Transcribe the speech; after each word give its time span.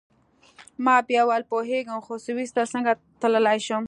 ما 0.85 0.95
بیا 1.07 1.21
وویل: 1.23 1.43
پوهیږم، 1.51 1.99
خو 2.05 2.13
سویس 2.25 2.51
ته 2.55 2.63
څنګه 2.73 2.91
تلای 3.21 3.57
شم؟ 3.65 3.79